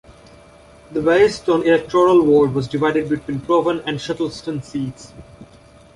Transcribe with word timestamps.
The 0.91 0.99
Baillieston 0.99 1.63
electoral 1.63 2.25
ward 2.25 2.55
was 2.55 2.67
divided 2.67 3.07
between 3.07 3.39
Provan 3.39 3.81
and 3.85 3.99
Shettleston 3.99 4.63
seats. 4.63 5.13